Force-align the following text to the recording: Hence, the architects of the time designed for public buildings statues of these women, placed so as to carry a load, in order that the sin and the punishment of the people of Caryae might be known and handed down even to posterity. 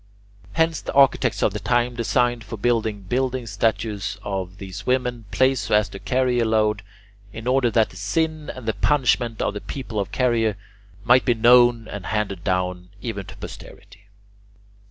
Hence, 0.53 0.81
the 0.81 0.93
architects 0.93 1.43
of 1.43 1.53
the 1.53 1.59
time 1.59 1.93
designed 1.93 2.43
for 2.43 2.57
public 2.57 3.07
buildings 3.07 3.51
statues 3.51 4.17
of 4.23 4.57
these 4.57 4.83
women, 4.83 5.25
placed 5.29 5.65
so 5.65 5.75
as 5.75 5.89
to 5.89 5.99
carry 5.99 6.39
a 6.39 6.43
load, 6.43 6.81
in 7.31 7.45
order 7.45 7.69
that 7.69 7.91
the 7.91 7.97
sin 7.97 8.49
and 8.49 8.67
the 8.67 8.73
punishment 8.73 9.43
of 9.43 9.53
the 9.53 9.61
people 9.61 9.99
of 9.99 10.11
Caryae 10.11 10.55
might 11.03 11.23
be 11.23 11.35
known 11.35 11.87
and 11.87 12.07
handed 12.07 12.43
down 12.43 12.89
even 12.99 13.27
to 13.27 13.37
posterity. 13.37 14.07